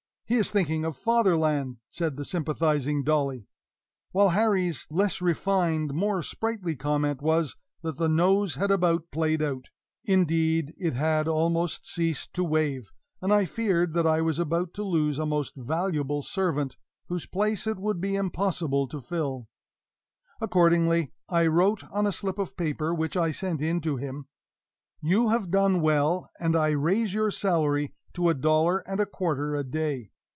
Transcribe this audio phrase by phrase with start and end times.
[0.25, 3.49] "He is thinking of Fatherland," said the sympathizing Dolly;
[4.13, 9.41] while Harry's less refined but more sprightly comment was, that the nose had about played
[9.41, 9.65] out.
[10.05, 14.83] Indeed, it had almost ceased to wave; and I feared that I was about to
[14.83, 16.77] lose a most valuable servant,
[17.09, 19.49] whose place it would be impossible to fill.
[20.39, 24.27] Accordingly, I wrote on a slip of paper, which I sent in to him:
[25.01, 29.55] "You have done well, and I raise your salary to a dollar and a quarter
[29.57, 30.07] a day.